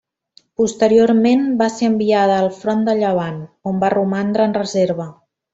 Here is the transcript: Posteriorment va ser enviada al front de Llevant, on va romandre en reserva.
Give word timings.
Posteriorment 0.61 1.43
va 1.59 1.67
ser 1.75 1.89
enviada 1.91 2.39
al 2.45 2.49
front 2.63 2.83
de 2.89 2.97
Llevant, 3.03 3.39
on 3.73 3.79
va 3.85 3.95
romandre 3.99 4.49
en 4.51 4.61
reserva. 4.63 5.11